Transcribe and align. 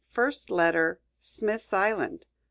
FIRST 0.09 0.49
LETTER. 0.49 0.99
SMITH'S 1.19 1.73
ISLAND. 1.73 2.25